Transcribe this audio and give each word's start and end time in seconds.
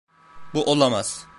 Bu 0.53 0.65
olamaz. 0.71 1.27